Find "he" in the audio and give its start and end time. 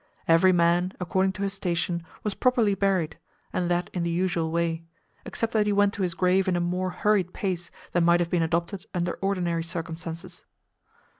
5.67-5.71